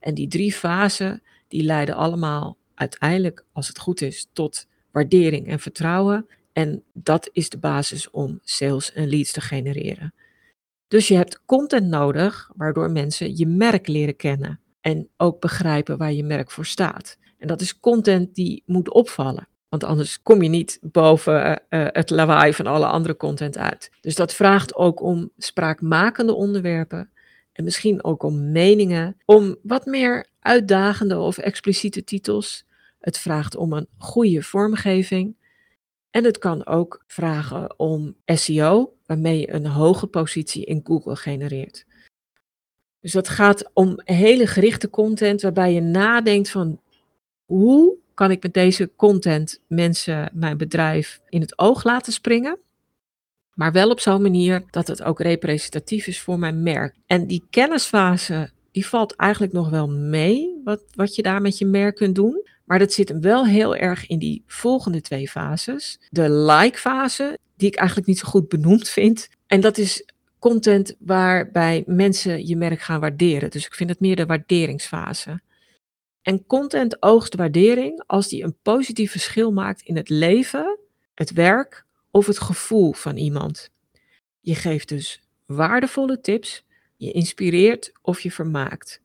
En 0.00 0.14
die 0.14 0.28
drie 0.28 0.52
fasen 0.52 1.22
die 1.48 1.62
leiden 1.62 1.94
allemaal 1.94 2.56
uiteindelijk, 2.74 3.44
als 3.52 3.68
het 3.68 3.78
goed 3.78 4.00
is, 4.00 4.28
tot 4.32 4.66
waardering 4.90 5.48
en 5.48 5.60
vertrouwen. 5.60 6.26
En 6.52 6.82
dat 6.92 7.30
is 7.32 7.48
de 7.48 7.58
basis 7.58 8.10
om 8.10 8.40
sales 8.42 8.92
en 8.92 9.08
leads 9.08 9.32
te 9.32 9.40
genereren. 9.40 10.14
Dus 10.88 11.08
je 11.08 11.16
hebt 11.16 11.40
content 11.46 11.86
nodig 11.86 12.50
waardoor 12.56 12.90
mensen 12.90 13.36
je 13.36 13.46
merk 13.46 13.86
leren 13.86 14.16
kennen 14.16 14.60
en 14.86 15.08
ook 15.16 15.40
begrijpen 15.40 15.98
waar 15.98 16.12
je 16.12 16.24
merk 16.24 16.50
voor 16.50 16.66
staat. 16.66 17.18
En 17.38 17.48
dat 17.48 17.60
is 17.60 17.80
content 17.80 18.34
die 18.34 18.62
moet 18.66 18.92
opvallen. 18.92 19.48
Want 19.68 19.84
anders 19.84 20.22
kom 20.22 20.42
je 20.42 20.48
niet 20.48 20.78
boven 20.80 21.62
uh, 21.70 21.86
het 21.88 22.10
lawaai 22.10 22.54
van 22.54 22.66
alle 22.66 22.86
andere 22.86 23.16
content 23.16 23.58
uit. 23.58 23.90
Dus 24.00 24.14
dat 24.14 24.34
vraagt 24.34 24.74
ook 24.74 25.02
om 25.02 25.30
spraakmakende 25.38 26.34
onderwerpen 26.34 27.10
en 27.52 27.64
misschien 27.64 28.04
ook 28.04 28.22
om 28.22 28.52
meningen, 28.52 29.16
om 29.24 29.56
wat 29.62 29.86
meer 29.86 30.26
uitdagende 30.40 31.18
of 31.18 31.38
expliciete 31.38 32.04
titels. 32.04 32.64
Het 33.00 33.18
vraagt 33.18 33.56
om 33.56 33.72
een 33.72 33.88
goede 33.98 34.42
vormgeving. 34.42 35.36
En 36.10 36.24
het 36.24 36.38
kan 36.38 36.66
ook 36.66 37.04
vragen 37.06 37.78
om 37.78 38.16
SEO, 38.24 38.92
waarmee 39.06 39.38
je 39.38 39.52
een 39.52 39.66
hoge 39.66 40.06
positie 40.06 40.64
in 40.64 40.80
Google 40.84 41.16
genereert. 41.16 41.85
Dus 43.06 43.14
dat 43.14 43.28
gaat 43.28 43.70
om 43.72 44.00
hele 44.04 44.46
gerichte 44.46 44.90
content 44.90 45.42
waarbij 45.42 45.72
je 45.72 45.80
nadenkt 45.80 46.50
van 46.50 46.80
hoe 47.44 47.96
kan 48.14 48.30
ik 48.30 48.42
met 48.42 48.54
deze 48.54 48.90
content 48.96 49.60
mensen, 49.66 50.30
mijn 50.32 50.56
bedrijf 50.56 51.20
in 51.28 51.40
het 51.40 51.58
oog 51.58 51.84
laten 51.84 52.12
springen? 52.12 52.58
Maar 53.54 53.72
wel 53.72 53.90
op 53.90 54.00
zo'n 54.00 54.22
manier 54.22 54.64
dat 54.70 54.86
het 54.86 55.02
ook 55.02 55.20
representatief 55.20 56.06
is 56.06 56.20
voor 56.20 56.38
mijn 56.38 56.62
merk. 56.62 56.94
En 57.06 57.26
die 57.26 57.44
kennisfase, 57.50 58.50
die 58.70 58.86
valt 58.86 59.16
eigenlijk 59.16 59.52
nog 59.52 59.70
wel 59.70 59.88
mee, 59.88 60.60
wat, 60.64 60.82
wat 60.94 61.14
je 61.14 61.22
daar 61.22 61.40
met 61.40 61.58
je 61.58 61.66
merk 61.66 61.96
kunt 61.96 62.14
doen. 62.14 62.46
Maar 62.64 62.78
dat 62.78 62.92
zit 62.92 63.08
hem 63.08 63.20
wel 63.20 63.46
heel 63.46 63.76
erg 63.76 64.06
in 64.06 64.18
die 64.18 64.42
volgende 64.46 65.00
twee 65.00 65.28
fases. 65.28 65.98
De 66.10 66.30
like-fase, 66.30 67.38
die 67.56 67.68
ik 67.68 67.76
eigenlijk 67.76 68.08
niet 68.08 68.18
zo 68.18 68.28
goed 68.28 68.48
benoemd 68.48 68.88
vind. 68.88 69.28
En 69.46 69.60
dat 69.60 69.78
is 69.78 70.04
content 70.38 70.96
waarbij 70.98 71.84
mensen 71.86 72.46
je 72.46 72.56
merk 72.56 72.80
gaan 72.80 73.00
waarderen. 73.00 73.50
Dus 73.50 73.66
ik 73.66 73.74
vind 73.74 73.90
het 73.90 74.00
meer 74.00 74.16
de 74.16 74.26
waarderingsfase. 74.26 75.40
En 76.22 76.46
content 76.46 77.02
oogst 77.02 77.34
waardering 77.34 78.02
als 78.06 78.28
die 78.28 78.42
een 78.42 78.56
positief 78.62 79.10
verschil 79.10 79.52
maakt 79.52 79.82
in 79.82 79.96
het 79.96 80.08
leven, 80.08 80.78
het 81.14 81.32
werk 81.32 81.84
of 82.10 82.26
het 82.26 82.38
gevoel 82.38 82.92
van 82.92 83.16
iemand. 83.16 83.70
Je 84.40 84.54
geeft 84.54 84.88
dus 84.88 85.22
waardevolle 85.46 86.20
tips, 86.20 86.64
je 86.96 87.12
inspireert 87.12 87.92
of 88.02 88.20
je 88.20 88.32
vermaakt. 88.32 89.00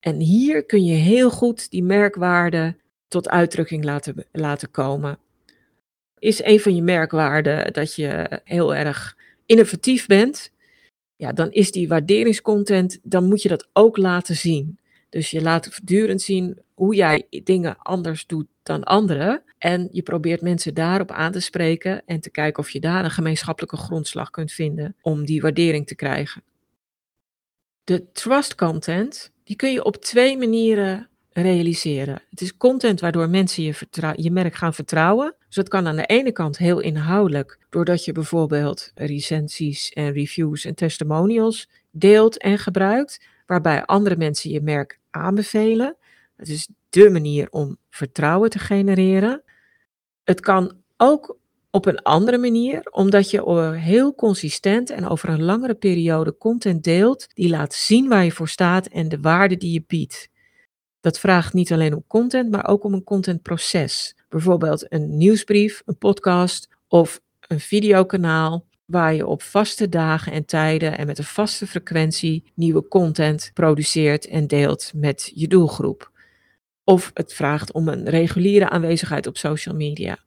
En 0.00 0.20
hier 0.20 0.64
kun 0.64 0.84
je 0.84 0.94
heel 0.94 1.30
goed 1.30 1.70
die 1.70 1.82
merkwaarde 1.82 2.76
tot 3.08 3.28
uitdrukking 3.28 3.84
laten, 3.84 4.26
laten 4.32 4.70
komen. 4.70 5.18
Is 6.18 6.42
een 6.42 6.60
van 6.60 6.74
je 6.74 6.82
merkwaarden 6.82 7.72
dat 7.72 7.94
je 7.94 8.40
heel 8.44 8.74
erg 8.74 9.16
innovatief 9.46 10.06
bent? 10.06 10.52
Ja, 11.18 11.32
dan 11.32 11.50
is 11.50 11.70
die 11.70 11.88
waarderingscontent, 11.88 12.98
dan 13.02 13.24
moet 13.24 13.42
je 13.42 13.48
dat 13.48 13.68
ook 13.72 13.96
laten 13.96 14.36
zien. 14.36 14.78
Dus 15.08 15.30
je 15.30 15.42
laat 15.42 15.68
voortdurend 15.68 16.22
zien 16.22 16.58
hoe 16.74 16.94
jij 16.94 17.26
dingen 17.44 17.78
anders 17.78 18.26
doet 18.26 18.46
dan 18.62 18.84
anderen. 18.84 19.42
En 19.58 19.88
je 19.92 20.02
probeert 20.02 20.40
mensen 20.40 20.74
daarop 20.74 21.10
aan 21.10 21.32
te 21.32 21.40
spreken 21.40 22.02
en 22.06 22.20
te 22.20 22.30
kijken 22.30 22.62
of 22.62 22.70
je 22.70 22.80
daar 22.80 23.04
een 23.04 23.10
gemeenschappelijke 23.10 23.76
grondslag 23.76 24.30
kunt 24.30 24.52
vinden 24.52 24.96
om 25.00 25.24
die 25.24 25.40
waardering 25.40 25.86
te 25.86 25.94
krijgen. 25.94 26.42
De 27.84 28.12
trust 28.12 28.54
content, 28.54 29.32
die 29.44 29.56
kun 29.56 29.72
je 29.72 29.84
op 29.84 29.96
twee 29.96 30.38
manieren 30.38 31.08
realiseren. 31.42 32.22
Het 32.30 32.40
is 32.40 32.56
content 32.56 33.00
waardoor 33.00 33.28
mensen 33.28 33.62
je, 33.62 33.74
je 34.16 34.30
merk 34.30 34.54
gaan 34.54 34.74
vertrouwen. 34.74 35.34
Dus 35.48 35.56
kan 35.68 35.86
aan 35.86 35.96
de 35.96 36.06
ene 36.06 36.32
kant 36.32 36.58
heel 36.58 36.80
inhoudelijk, 36.80 37.58
doordat 37.70 38.04
je 38.04 38.12
bijvoorbeeld 38.12 38.92
recensies 38.94 39.92
en 39.92 40.12
reviews 40.12 40.64
en 40.64 40.74
testimonials 40.74 41.68
deelt 41.90 42.38
en 42.38 42.58
gebruikt, 42.58 43.24
waarbij 43.46 43.84
andere 43.84 44.16
mensen 44.16 44.50
je 44.50 44.60
merk 44.60 44.98
aanbevelen. 45.10 45.96
Het 46.36 46.48
is 46.48 46.68
dé 46.88 47.10
manier 47.10 47.46
om 47.50 47.76
vertrouwen 47.90 48.50
te 48.50 48.58
genereren. 48.58 49.42
Het 50.24 50.40
kan 50.40 50.72
ook 50.96 51.36
op 51.70 51.86
een 51.86 52.02
andere 52.02 52.38
manier, 52.38 52.80
omdat 52.90 53.30
je 53.30 53.72
heel 53.74 54.14
consistent 54.14 54.90
en 54.90 55.08
over 55.08 55.28
een 55.28 55.42
langere 55.42 55.74
periode 55.74 56.36
content 56.36 56.84
deelt 56.84 57.26
die 57.34 57.48
laat 57.48 57.74
zien 57.74 58.08
waar 58.08 58.24
je 58.24 58.32
voor 58.32 58.48
staat 58.48 58.86
en 58.86 59.08
de 59.08 59.20
waarde 59.20 59.56
die 59.56 59.72
je 59.72 59.84
biedt. 59.86 60.28
Dat 61.08 61.18
vraagt 61.18 61.52
niet 61.52 61.72
alleen 61.72 61.94
om 61.94 62.04
content, 62.06 62.50
maar 62.50 62.68
ook 62.68 62.84
om 62.84 62.92
een 62.92 63.04
contentproces. 63.04 64.16
Bijvoorbeeld 64.28 64.92
een 64.92 65.16
nieuwsbrief, 65.16 65.82
een 65.84 65.98
podcast 65.98 66.68
of 66.88 67.20
een 67.40 67.60
videokanaal 67.60 68.64
waar 68.84 69.14
je 69.14 69.26
op 69.26 69.42
vaste 69.42 69.88
dagen 69.88 70.32
en 70.32 70.44
tijden 70.44 70.98
en 70.98 71.06
met 71.06 71.18
een 71.18 71.24
vaste 71.24 71.66
frequentie 71.66 72.52
nieuwe 72.54 72.88
content 72.88 73.50
produceert 73.54 74.26
en 74.26 74.46
deelt 74.46 74.92
met 74.94 75.32
je 75.34 75.48
doelgroep. 75.48 76.10
Of 76.84 77.10
het 77.14 77.34
vraagt 77.34 77.72
om 77.72 77.88
een 77.88 78.08
reguliere 78.08 78.68
aanwezigheid 78.68 79.26
op 79.26 79.36
social 79.36 79.74
media. 79.74 80.18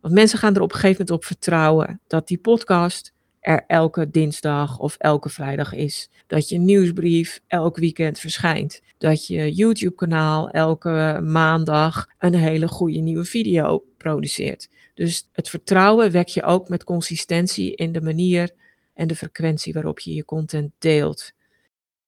Want 0.00 0.14
mensen 0.14 0.38
gaan 0.38 0.54
er 0.54 0.62
op 0.62 0.72
een 0.72 0.78
gegeven 0.78 1.04
moment 1.04 1.16
op 1.16 1.24
vertrouwen 1.24 2.00
dat 2.06 2.28
die 2.28 2.38
podcast 2.38 3.12
er 3.40 3.64
elke 3.66 4.10
dinsdag 4.10 4.78
of 4.78 4.96
elke 4.96 5.28
vrijdag 5.28 5.72
is. 5.72 6.08
Dat 6.26 6.48
je 6.48 6.58
nieuwsbrief 6.58 7.40
elk 7.46 7.76
weekend 7.76 8.18
verschijnt. 8.18 8.82
Dat 8.98 9.26
je 9.26 9.52
YouTube-kanaal 9.52 10.50
elke 10.50 11.20
maandag 11.22 12.08
een 12.18 12.34
hele 12.34 12.68
goede 12.68 12.98
nieuwe 12.98 13.24
video 13.24 13.84
produceert. 13.96 14.68
Dus 14.94 15.28
het 15.32 15.48
vertrouwen 15.48 16.10
wek 16.10 16.28
je 16.28 16.42
ook 16.42 16.68
met 16.68 16.84
consistentie 16.84 17.74
in 17.74 17.92
de 17.92 18.00
manier 18.00 18.50
en 18.94 19.06
de 19.06 19.16
frequentie 19.16 19.72
waarop 19.72 20.00
je 20.00 20.14
je 20.14 20.24
content 20.24 20.72
deelt. 20.78 21.32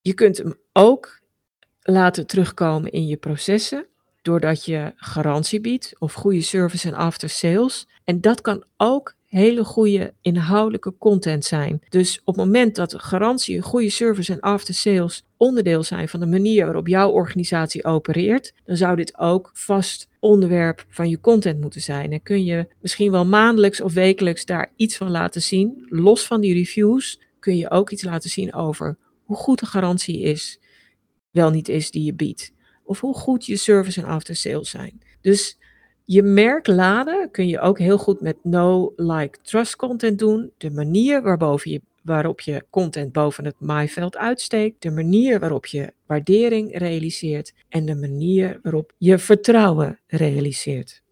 Je 0.00 0.14
kunt 0.14 0.36
hem 0.36 0.54
ook 0.72 1.20
laten 1.80 2.26
terugkomen 2.26 2.90
in 2.90 3.06
je 3.06 3.16
processen 3.16 3.86
doordat 4.22 4.64
je 4.64 4.92
garantie 4.96 5.60
biedt 5.60 5.92
of 5.98 6.12
goede 6.12 6.40
service 6.40 6.88
en 6.88 6.94
after 6.94 7.28
sales. 7.28 7.88
En 8.04 8.20
dat 8.20 8.40
kan 8.40 8.64
ook 8.76 9.14
hele 9.38 9.64
goede 9.64 10.14
inhoudelijke 10.20 10.94
content 10.98 11.44
zijn. 11.44 11.82
Dus 11.88 12.20
op 12.24 12.36
het 12.36 12.44
moment 12.44 12.74
dat 12.74 12.94
garantie, 12.96 13.62
goede 13.62 13.90
service 13.90 14.32
en 14.32 14.40
after 14.40 14.74
sales 14.74 15.24
onderdeel 15.36 15.82
zijn 15.82 16.08
van 16.08 16.20
de 16.20 16.26
manier 16.26 16.64
waarop 16.64 16.88
jouw 16.88 17.10
organisatie 17.10 17.84
opereert, 17.84 18.52
dan 18.64 18.76
zou 18.76 18.96
dit 18.96 19.18
ook 19.18 19.50
vast 19.54 20.08
onderwerp 20.20 20.84
van 20.88 21.08
je 21.08 21.20
content 21.20 21.60
moeten 21.60 21.80
zijn. 21.80 22.12
En 22.12 22.22
kun 22.22 22.44
je 22.44 22.66
misschien 22.80 23.10
wel 23.10 23.26
maandelijks 23.26 23.80
of 23.80 23.92
wekelijks 23.92 24.44
daar 24.44 24.72
iets 24.76 24.96
van 24.96 25.10
laten 25.10 25.42
zien. 25.42 25.86
Los 25.88 26.26
van 26.26 26.40
die 26.40 26.54
reviews 26.54 27.20
kun 27.38 27.56
je 27.56 27.70
ook 27.70 27.90
iets 27.90 28.02
laten 28.02 28.30
zien 28.30 28.54
over 28.54 28.96
hoe 29.24 29.36
goed 29.36 29.58
de 29.58 29.66
garantie 29.66 30.20
is, 30.20 30.60
wel 31.30 31.50
niet 31.50 31.68
is 31.68 31.90
die 31.90 32.04
je 32.04 32.14
biedt. 32.14 32.52
Of 32.84 33.00
hoe 33.00 33.14
goed 33.14 33.46
je 33.46 33.56
service 33.56 34.00
en 34.00 34.06
after 34.06 34.36
sales 34.36 34.70
zijn. 34.70 35.02
Dus 35.20 35.58
je 36.04 36.22
merk 36.22 36.66
laden 36.66 37.30
kun 37.30 37.48
je 37.48 37.60
ook 37.60 37.78
heel 37.78 37.98
goed 37.98 38.20
met 38.20 38.36
no, 38.42 38.92
like, 38.96 39.38
trust 39.42 39.76
content 39.76 40.18
doen. 40.18 40.52
De 40.56 40.70
manier 40.70 41.22
je, 41.64 41.80
waarop 42.02 42.40
je 42.40 42.64
content 42.70 43.12
boven 43.12 43.44
het 43.44 43.60
maaiveld 43.60 44.16
uitsteekt. 44.16 44.82
De 44.82 44.90
manier 44.90 45.40
waarop 45.40 45.66
je 45.66 45.92
waardering 46.06 46.78
realiseert. 46.78 47.52
En 47.68 47.84
de 47.84 47.96
manier 47.96 48.58
waarop 48.62 48.92
je 48.98 49.18
vertrouwen 49.18 50.00
realiseert. 50.06 51.02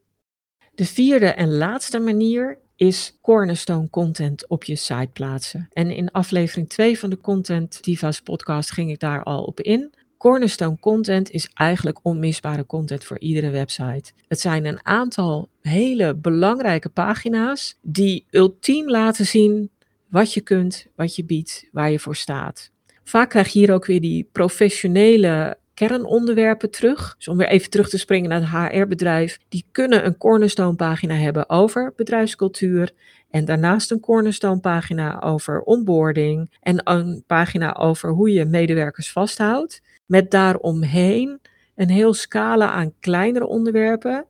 De 0.74 0.84
vierde 0.84 1.26
en 1.26 1.56
laatste 1.56 1.98
manier 1.98 2.58
is 2.76 3.18
cornerstone 3.20 3.90
content 3.90 4.48
op 4.48 4.64
je 4.64 4.76
site 4.76 5.10
plaatsen. 5.12 5.68
En 5.72 5.90
in 5.90 6.10
aflevering 6.10 6.68
2 6.68 6.98
van 6.98 7.10
de 7.10 7.20
Content 7.20 7.84
Divas 7.84 8.20
podcast 8.20 8.70
ging 8.70 8.90
ik 8.90 9.00
daar 9.00 9.22
al 9.22 9.42
op 9.44 9.60
in. 9.60 9.94
Cornerstone 10.20 10.76
content 10.80 11.30
is 11.30 11.50
eigenlijk 11.54 11.98
onmisbare 12.02 12.66
content 12.66 13.04
voor 13.04 13.18
iedere 13.18 13.50
website. 13.50 14.12
Het 14.28 14.40
zijn 14.40 14.64
een 14.64 14.86
aantal 14.86 15.48
hele 15.60 16.14
belangrijke 16.14 16.88
pagina's 16.88 17.76
die 17.82 18.26
ultiem 18.30 18.90
laten 18.90 19.26
zien 19.26 19.70
wat 20.08 20.34
je 20.34 20.40
kunt, 20.40 20.86
wat 20.94 21.16
je 21.16 21.24
biedt, 21.24 21.68
waar 21.72 21.90
je 21.90 21.98
voor 21.98 22.16
staat. 22.16 22.70
Vaak 23.04 23.30
krijg 23.30 23.48
je 23.48 23.58
hier 23.58 23.72
ook 23.72 23.86
weer 23.86 24.00
die 24.00 24.28
professionele 24.32 25.58
kernonderwerpen 25.74 26.70
terug. 26.70 27.14
Dus 27.16 27.28
om 27.28 27.36
weer 27.36 27.48
even 27.48 27.70
terug 27.70 27.88
te 27.88 27.98
springen 27.98 28.30
naar 28.30 28.40
het 28.40 28.72
HR-bedrijf. 28.72 29.38
Die 29.48 29.64
kunnen 29.72 30.06
een 30.06 30.16
cornerstone 30.16 30.76
pagina 30.76 31.14
hebben 31.14 31.48
over 31.48 31.92
bedrijfscultuur. 31.96 32.92
En 33.30 33.44
daarnaast 33.44 33.90
een 33.90 34.00
cornerstone 34.00 34.60
pagina 34.60 35.20
over 35.20 35.60
onboarding. 35.60 36.50
En 36.60 36.80
een 36.90 37.24
pagina 37.26 37.74
over 37.74 38.10
hoe 38.10 38.32
je 38.32 38.44
medewerkers 38.44 39.12
vasthoudt. 39.12 39.82
Met 40.10 40.30
daaromheen 40.30 41.40
een 41.74 41.90
heel 41.90 42.14
scala 42.14 42.70
aan 42.70 42.94
kleinere 43.00 43.46
onderwerpen 43.46 44.26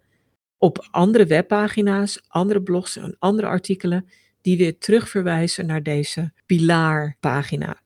op 0.59 0.89
andere 0.91 1.27
webpagina's, 1.27 2.21
andere 2.29 2.63
blogs 2.63 2.97
en 2.97 3.17
andere 3.19 3.49
artikelen 3.49 4.09
die 4.41 4.57
weer 4.57 4.79
terugverwijzen 4.79 5.67
naar 5.67 5.83
deze 5.83 6.33
pilaarpagina. 6.47 7.81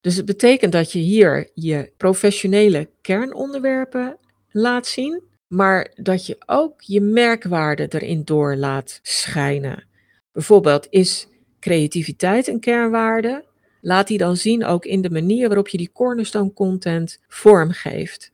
Dus 0.00 0.16
het 0.16 0.24
betekent 0.24 0.72
dat 0.72 0.92
je 0.92 0.98
hier 0.98 1.50
je 1.54 1.92
professionele 1.96 2.88
kernonderwerpen 3.00 4.16
laat 4.50 4.86
zien, 4.86 5.22
maar 5.46 5.92
dat 5.94 6.26
je 6.26 6.36
ook 6.46 6.80
je 6.82 7.00
merkwaarde 7.00 7.86
erin 7.88 8.24
door 8.24 8.56
laat 8.56 8.98
schijnen. 9.02 9.84
Bijvoorbeeld 10.32 10.86
is 10.90 11.28
creativiteit 11.60 12.48
een 12.48 12.60
kernwaarde? 12.60 13.44
Laat 13.86 14.06
die 14.06 14.18
dan 14.18 14.36
zien 14.36 14.64
ook 14.64 14.84
in 14.84 15.00
de 15.00 15.10
manier 15.10 15.46
waarop 15.46 15.68
je 15.68 15.78
die 15.78 15.92
cornerstone 15.92 16.52
content 16.52 17.20
vormgeeft. 17.28 18.32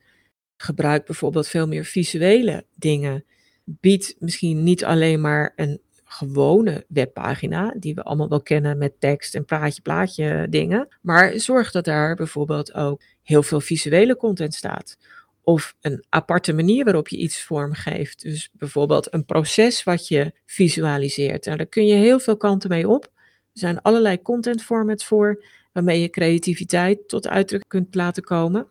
Gebruik 0.57 1.05
bijvoorbeeld 1.05 1.47
veel 1.47 1.67
meer 1.67 1.85
visuele 1.85 2.65
dingen. 2.75 3.25
Bied 3.63 4.15
misschien 4.19 4.63
niet 4.63 4.85
alleen 4.85 5.21
maar 5.21 5.53
een 5.55 5.81
gewone 6.03 6.85
webpagina, 6.87 7.73
die 7.77 7.95
we 7.95 8.03
allemaal 8.03 8.29
wel 8.29 8.41
kennen 8.41 8.77
met 8.77 8.99
tekst 8.99 9.35
en 9.35 9.45
praatje, 9.45 9.81
plaatje 9.81 10.47
dingen. 10.49 10.87
Maar 11.01 11.39
zorg 11.39 11.71
dat 11.71 11.85
daar 11.85 12.15
bijvoorbeeld 12.15 12.73
ook 12.73 13.01
heel 13.23 13.43
veel 13.43 13.61
visuele 13.61 14.17
content 14.17 14.53
staat. 14.53 14.97
Of 15.43 15.75
een 15.81 16.05
aparte 16.09 16.53
manier 16.53 16.83
waarop 16.83 17.07
je 17.07 17.17
iets 17.17 17.43
vormgeeft. 17.43 18.21
Dus 18.21 18.49
bijvoorbeeld 18.53 19.13
een 19.13 19.25
proces 19.25 19.83
wat 19.83 20.07
je 20.07 20.33
visualiseert. 20.45 21.45
Nou, 21.45 21.57
daar 21.57 21.65
kun 21.65 21.85
je 21.85 21.95
heel 21.95 22.19
veel 22.19 22.37
kanten 22.37 22.69
mee 22.69 22.89
op. 22.89 23.11
Er 23.53 23.59
zijn 23.59 23.81
allerlei 23.81 24.21
content 24.21 24.63
formats 24.63 25.05
voor 25.05 25.43
waarmee 25.71 26.01
je 26.01 26.09
creativiteit 26.09 27.07
tot 27.07 27.27
uitdrukking 27.27 27.71
kunt 27.71 27.95
laten 27.95 28.23
komen. 28.23 28.67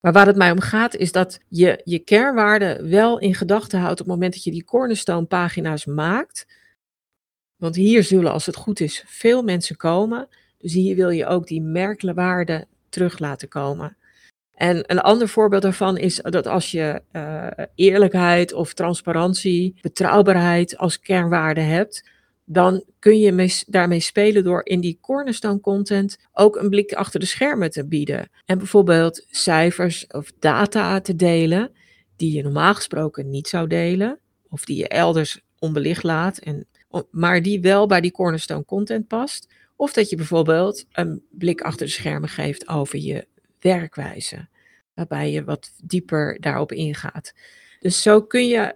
Maar 0.00 0.12
waar 0.12 0.26
het 0.26 0.36
mij 0.36 0.50
om 0.50 0.60
gaat 0.60 0.94
is 0.94 1.12
dat 1.12 1.40
je 1.48 1.80
je 1.84 1.98
kernwaarden 1.98 2.90
wel 2.90 3.18
in 3.18 3.34
gedachten 3.34 3.78
houdt 3.78 4.00
op 4.00 4.06
het 4.06 4.14
moment 4.14 4.32
dat 4.32 4.44
je 4.44 4.50
die 4.50 4.64
cornerstone 4.64 5.26
pagina's 5.26 5.84
maakt. 5.84 6.46
Want 7.56 7.76
hier 7.76 8.02
zullen, 8.02 8.32
als 8.32 8.46
het 8.46 8.56
goed 8.56 8.80
is, 8.80 9.04
veel 9.06 9.42
mensen 9.42 9.76
komen. 9.76 10.28
Dus 10.58 10.72
hier 10.72 10.96
wil 10.96 11.10
je 11.10 11.26
ook 11.26 11.46
die 11.46 11.62
merkwaarden 11.62 12.66
terug 12.88 13.18
laten 13.18 13.48
komen. 13.48 13.96
En 14.54 14.82
een 14.86 15.00
ander 15.00 15.28
voorbeeld 15.28 15.62
daarvan 15.62 15.96
is 15.96 16.16
dat 16.16 16.46
als 16.46 16.70
je 16.70 17.02
uh, 17.12 17.46
eerlijkheid 17.74 18.52
of 18.52 18.74
transparantie, 18.74 19.74
betrouwbaarheid 19.80 20.76
als 20.76 21.00
kernwaarde 21.00 21.60
hebt, 21.60 22.10
dan 22.50 22.84
kun 22.98 23.18
je 23.18 23.64
daarmee 23.66 24.00
spelen 24.00 24.44
door 24.44 24.60
in 24.64 24.80
die 24.80 24.98
cornerstone 25.00 25.60
content 25.60 26.18
ook 26.32 26.56
een 26.56 26.68
blik 26.68 26.92
achter 26.92 27.20
de 27.20 27.26
schermen 27.26 27.70
te 27.70 27.86
bieden. 27.86 28.30
En 28.44 28.58
bijvoorbeeld 28.58 29.26
cijfers 29.30 30.06
of 30.06 30.32
data 30.38 31.00
te 31.00 31.16
delen 31.16 31.70
die 32.16 32.32
je 32.32 32.42
normaal 32.42 32.74
gesproken 32.74 33.30
niet 33.30 33.48
zou 33.48 33.66
delen, 33.66 34.18
of 34.48 34.64
die 34.64 34.76
je 34.76 34.88
elders 34.88 35.40
onbelicht 35.58 36.02
laat, 36.02 36.38
en, 36.38 36.66
maar 37.10 37.42
die 37.42 37.60
wel 37.60 37.86
bij 37.86 38.00
die 38.00 38.10
cornerstone 38.10 38.64
content 38.64 39.06
past. 39.06 39.48
Of 39.76 39.92
dat 39.92 40.10
je 40.10 40.16
bijvoorbeeld 40.16 40.84
een 40.92 41.22
blik 41.30 41.60
achter 41.60 41.86
de 41.86 41.92
schermen 41.92 42.28
geeft 42.28 42.68
over 42.68 42.98
je 42.98 43.26
werkwijze, 43.60 44.48
waarbij 44.94 45.30
je 45.30 45.44
wat 45.44 45.72
dieper 45.84 46.40
daarop 46.40 46.72
ingaat. 46.72 47.32
Dus 47.80 48.02
zo 48.02 48.22
kun 48.22 48.46
je 48.46 48.74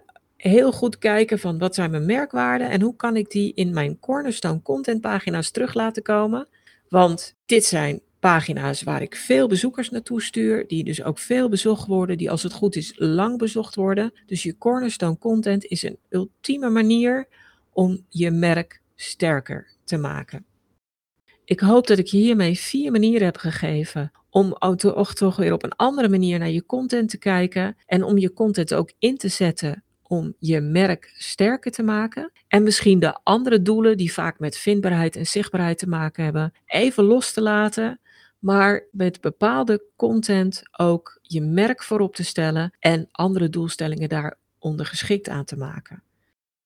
heel 0.49 0.71
goed 0.71 0.97
kijken 0.97 1.39
van 1.39 1.57
wat 1.57 1.75
zijn 1.75 1.91
mijn 1.91 2.05
merkwaarden 2.05 2.69
en 2.69 2.81
hoe 2.81 2.95
kan 2.95 3.15
ik 3.15 3.31
die 3.31 3.53
in 3.53 3.73
mijn 3.73 3.99
cornerstone 3.99 4.61
content 4.61 5.01
pagina's 5.01 5.51
terug 5.51 5.73
laten 5.73 6.03
komen. 6.03 6.47
Want 6.89 7.35
dit 7.45 7.65
zijn 7.65 8.01
pagina's 8.19 8.83
waar 8.83 9.01
ik 9.01 9.15
veel 9.15 9.47
bezoekers 9.47 9.89
naartoe 9.89 10.21
stuur, 10.21 10.67
die 10.67 10.83
dus 10.83 11.03
ook 11.03 11.19
veel 11.19 11.49
bezocht 11.49 11.87
worden, 11.87 12.17
die 12.17 12.31
als 12.31 12.43
het 12.43 12.53
goed 12.53 12.75
is 12.75 12.93
lang 12.95 13.37
bezocht 13.37 13.75
worden. 13.75 14.13
Dus 14.25 14.43
je 14.43 14.57
cornerstone 14.57 15.17
content 15.17 15.65
is 15.65 15.83
een 15.83 15.97
ultieme 16.09 16.69
manier 16.69 17.27
om 17.69 18.05
je 18.09 18.31
merk 18.31 18.81
sterker 18.95 19.67
te 19.83 19.97
maken. 19.97 20.45
Ik 21.45 21.59
hoop 21.59 21.87
dat 21.87 21.97
ik 21.97 22.07
je 22.07 22.17
hiermee 22.17 22.59
vier 22.59 22.91
manieren 22.91 23.25
heb 23.25 23.37
gegeven 23.37 24.11
om 24.29 24.57
toch 25.13 25.35
weer 25.35 25.53
op 25.53 25.63
een 25.63 25.75
andere 25.75 26.09
manier 26.09 26.39
naar 26.39 26.49
je 26.49 26.65
content 26.65 27.09
te 27.09 27.17
kijken 27.17 27.77
en 27.85 28.03
om 28.03 28.17
je 28.17 28.33
content 28.33 28.73
ook 28.73 28.91
in 28.99 29.17
te 29.17 29.27
zetten 29.27 29.83
om 30.03 30.35
je 30.39 30.61
merk 30.61 31.13
sterker 31.17 31.71
te 31.71 31.83
maken. 31.83 32.31
En 32.47 32.63
misschien 32.63 32.99
de 32.99 33.19
andere 33.23 33.61
doelen 33.61 33.97
die 33.97 34.13
vaak 34.13 34.39
met 34.39 34.57
vindbaarheid 34.57 35.15
en 35.15 35.25
zichtbaarheid 35.25 35.77
te 35.77 35.89
maken 35.89 36.23
hebben, 36.23 36.53
even 36.65 37.03
los 37.03 37.33
te 37.33 37.41
laten. 37.41 37.99
Maar 38.39 38.87
met 38.91 39.21
bepaalde 39.21 39.83
content 39.95 40.61
ook 40.77 41.19
je 41.21 41.41
merk 41.41 41.83
voorop 41.83 42.15
te 42.15 42.23
stellen 42.23 42.73
en 42.79 43.07
andere 43.11 43.49
doelstellingen 43.49 44.09
daaronder 44.09 44.85
geschikt 44.85 45.29
aan 45.29 45.45
te 45.45 45.57
maken. 45.57 46.03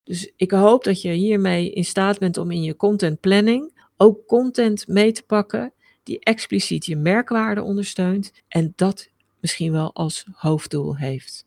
Dus 0.03 0.31
ik 0.35 0.51
hoop 0.51 0.83
dat 0.83 1.01
je 1.01 1.11
hiermee 1.11 1.71
in 1.71 1.85
staat 1.85 2.19
bent 2.19 2.37
om 2.37 2.51
in 2.51 2.63
je 2.63 2.75
content 2.75 3.19
planning 3.19 3.85
ook 3.97 4.25
content 4.25 4.87
mee 4.87 5.11
te 5.11 5.23
pakken 5.23 5.73
die 6.03 6.19
expliciet 6.19 6.85
je 6.85 6.95
merkwaarde 6.95 7.63
ondersteunt 7.63 8.31
en 8.47 8.73
dat 8.75 9.09
misschien 9.39 9.71
wel 9.71 9.93
als 9.93 10.25
hoofddoel 10.33 10.97
heeft. 10.97 11.46